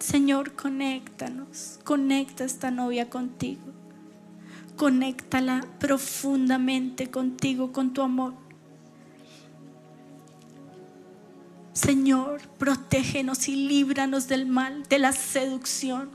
[0.00, 3.62] Señor, conéctanos, conecta esta novia contigo.
[4.76, 8.47] Conéctala profundamente contigo, con tu amor.
[11.78, 16.10] Señor, protégenos y líbranos del mal, de la seducción.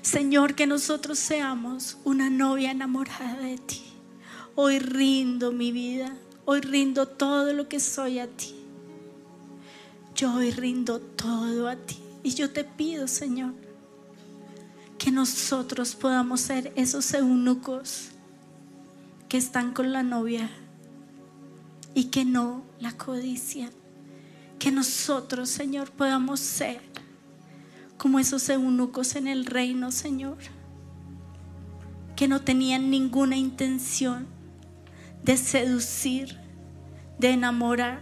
[0.00, 3.82] Señor, que nosotros seamos una novia enamorada de ti.
[4.54, 6.16] Hoy rindo mi vida,
[6.46, 8.54] hoy rindo todo lo que soy a ti.
[10.14, 11.98] Yo hoy rindo todo a ti.
[12.22, 13.52] Y yo te pido, Señor,
[14.96, 18.08] que nosotros podamos ser esos eunucos
[19.28, 20.48] que están con la novia
[21.98, 23.70] y que no la codician.
[24.60, 26.80] Que nosotros, Señor, podamos ser
[27.96, 30.38] como esos eunucos en el reino, Señor,
[32.14, 34.28] que no tenían ninguna intención
[35.24, 36.38] de seducir,
[37.18, 38.00] de enamorar.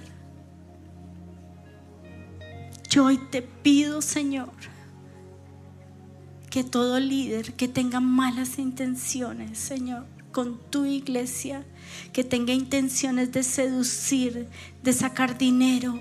[2.91, 4.53] Yo hoy te pido, Señor,
[6.51, 11.65] que todo líder que tenga malas intenciones, Señor, con tu iglesia,
[12.13, 14.49] que tenga intenciones de seducir,
[14.83, 16.01] de sacar dinero,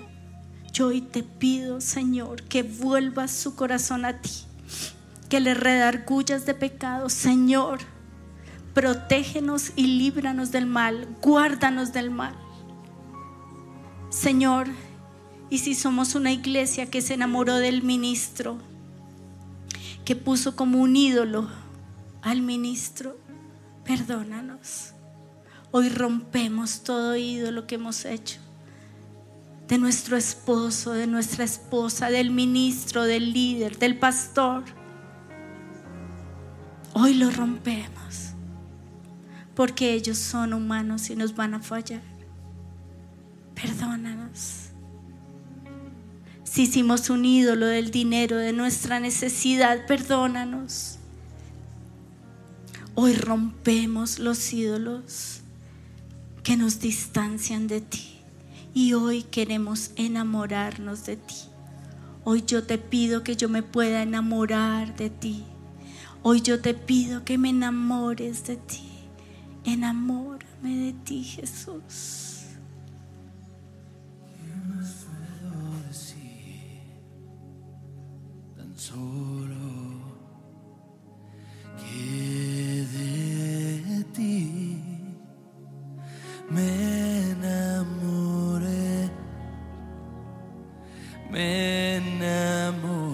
[0.76, 4.30] yo hoy te pido, Señor, que vuelvas su corazón a ti,
[5.30, 7.78] que le redargullas de pecado, Señor.
[8.74, 12.34] Protégenos y líbranos del mal, guárdanos del mal.
[14.10, 14.68] Señor,
[15.48, 18.58] y si somos una iglesia que se enamoró del ministro,
[20.04, 21.48] que puso como un ídolo
[22.20, 23.16] al ministro,
[23.82, 24.92] perdónanos.
[25.78, 28.38] Hoy rompemos todo ídolo que hemos hecho.
[29.68, 34.64] De nuestro esposo, de nuestra esposa, del ministro, del líder, del pastor.
[36.94, 38.30] Hoy lo rompemos.
[39.54, 42.00] Porque ellos son humanos y nos van a fallar.
[43.54, 44.70] Perdónanos.
[46.42, 50.96] Si hicimos un ídolo del dinero, de nuestra necesidad, perdónanos.
[52.94, 55.42] Hoy rompemos los ídolos
[56.46, 58.20] que nos distancian de ti.
[58.72, 61.34] Y hoy queremos enamorarnos de ti.
[62.22, 65.42] Hoy yo te pido que yo me pueda enamorar de ti.
[66.22, 68.88] Hoy yo te pido que me enamores de ti.
[69.64, 72.22] Enamórame de ti, Jesús.
[78.76, 79.56] solo
[81.76, 84.55] que de ti
[86.50, 89.10] me enamoré,
[91.30, 93.05] me enamoré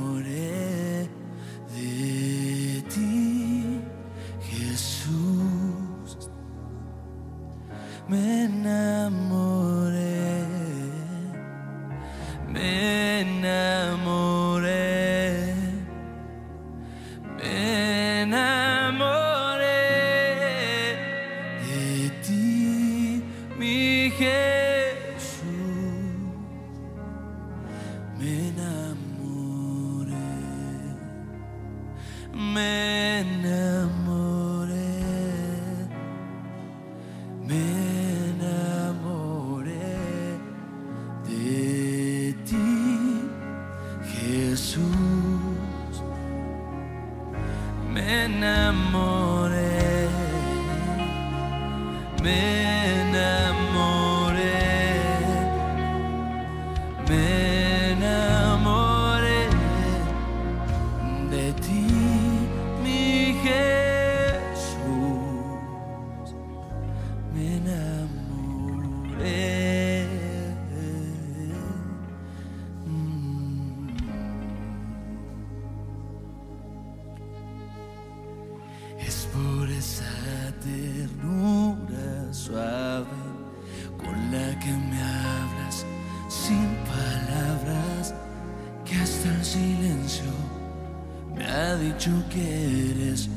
[92.03, 93.29] ha dicho que eres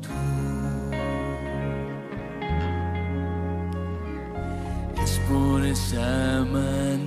[0.00, 0.08] tú.
[5.02, 7.05] Es por esa manera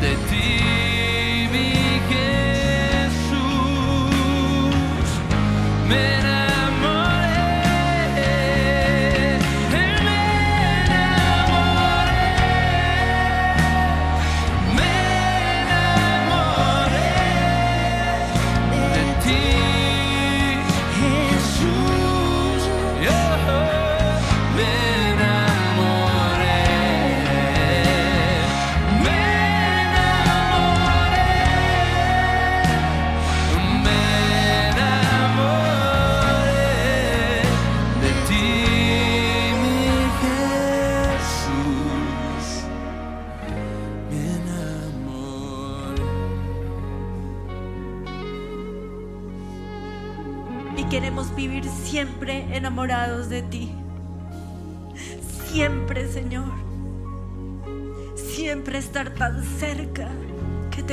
[0.00, 0.45] de ti,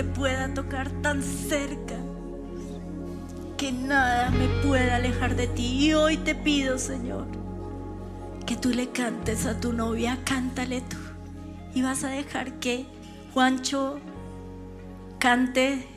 [0.04, 1.96] pueda tocar tan cerca,
[3.58, 5.86] que nada me pueda alejar de ti.
[5.86, 7.28] Y hoy te pido, Señor,
[8.46, 10.98] que tú le cantes a tu novia, cántale tú.
[11.74, 12.86] Y vas a dejar que
[13.34, 14.00] Juancho
[15.20, 15.88] cante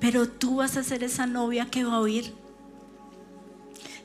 [0.00, 2.34] pero tú vas a ser esa novia que va a oír.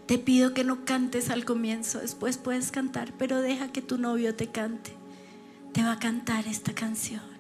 [0.06, 4.36] Te pido que no cantes al comienzo, después puedes cantar, pero deja que tu novio
[4.36, 4.94] te cante.
[5.74, 7.31] Te va a cantar esta canción.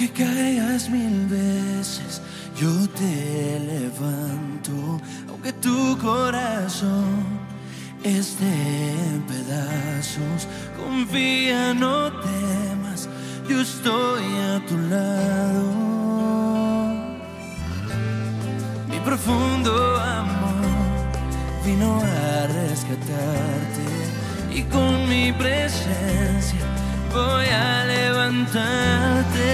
[0.00, 2.22] Aunque caigas mil veces,
[2.58, 4.98] yo te levanto.
[5.28, 7.22] Aunque tu corazón
[8.02, 13.10] esté en pedazos, confía, no temas,
[13.46, 15.70] yo estoy a tu lado.
[18.88, 21.12] Mi profundo amor
[21.62, 23.84] vino a rescatarte
[24.50, 26.60] y con mi presencia
[27.12, 29.50] voy a levantarte.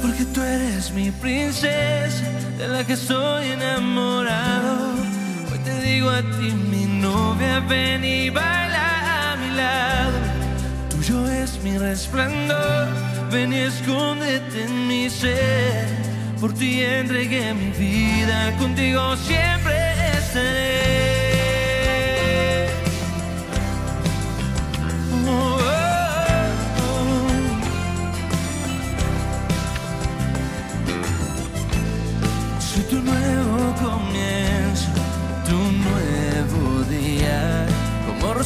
[0.00, 2.24] Porque tú eres mi princesa,
[2.58, 4.94] de la que estoy enamorado.
[5.50, 10.18] Hoy te digo a ti, mi novia, ven y baila a mi lado.
[10.90, 12.88] Tuyo es mi resplandor,
[13.30, 15.86] ven y escóndete en mi ser.
[16.40, 19.76] Por ti entregué mi vida, contigo siempre
[20.18, 21.01] estaré.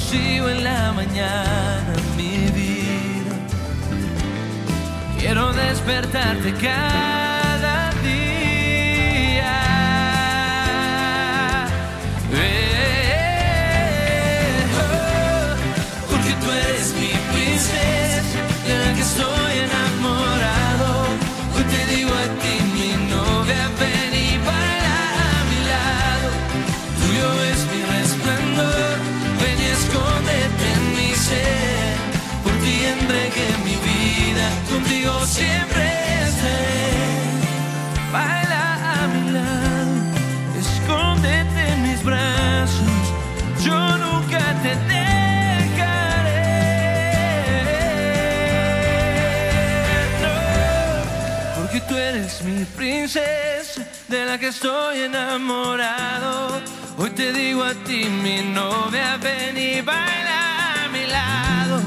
[0.07, 3.35] Rocío en la mañana, mi vida.
[5.19, 7.26] Quiero despertarte cada
[53.07, 56.61] princesa de la que estoy enamorado.
[56.99, 61.83] Hoy te digo a ti, mi novia, ven y baila a mi lado.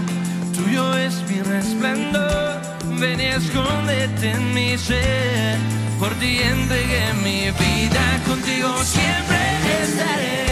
[0.56, 2.62] Tuyo es mi resplandor,
[3.02, 5.58] ven y escóndete en mi ser.
[6.00, 9.40] Por ti entregué mi vida, contigo siempre
[9.84, 10.46] estaré.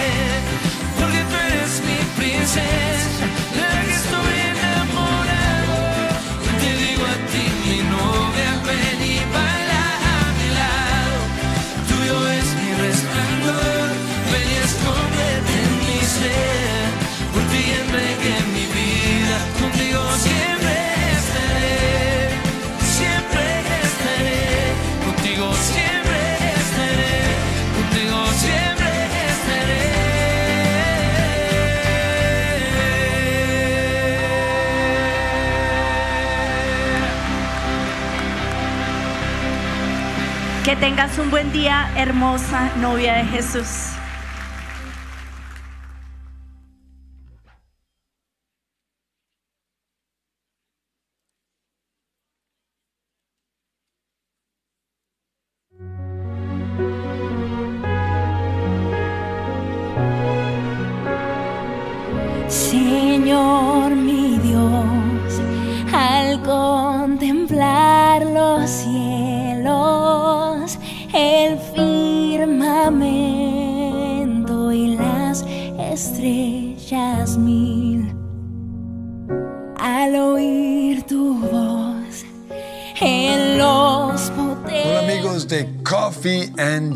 [1.00, 3.26] Porque tú eres mi princesa,
[40.80, 43.97] tengas un buen día, hermosa novia de Jesús.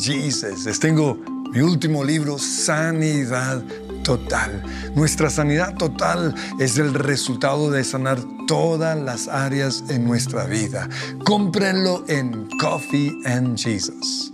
[0.01, 0.65] Jesus.
[0.65, 1.17] Les tengo
[1.53, 3.63] mi último libro, Sanidad
[4.03, 4.63] Total.
[4.95, 10.89] Nuestra sanidad total es el resultado de sanar todas las áreas en nuestra vida.
[11.23, 14.33] Cómprenlo en Coffee and Jesus.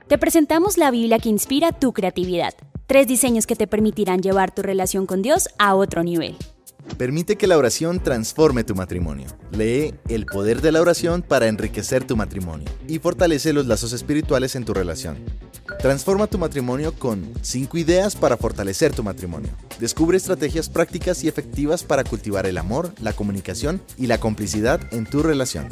[0.11, 2.53] Te presentamos la Biblia que inspira tu creatividad.
[2.85, 6.35] Tres diseños que te permitirán llevar tu relación con Dios a otro nivel.
[6.97, 9.27] Permite que la oración transforme tu matrimonio.
[9.51, 14.57] Lee El poder de la oración para enriquecer tu matrimonio y fortalece los lazos espirituales
[14.57, 15.17] en tu relación.
[15.79, 19.51] Transforma tu matrimonio con 5 ideas para fortalecer tu matrimonio.
[19.79, 25.05] Descubre estrategias prácticas y efectivas para cultivar el amor, la comunicación y la complicidad en
[25.05, 25.69] tu relación.